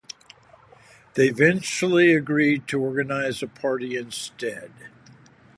They 1.13 1.27
eventually 1.27 2.11
agreed 2.13 2.67
to 2.69 2.81
organize 2.81 3.43
a 3.43 3.47
party 3.47 3.95
instead. 3.95 4.71